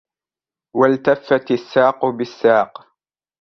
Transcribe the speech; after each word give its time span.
والتفت 0.75 1.51
الساق 1.51 2.05
بالساق 2.17 2.87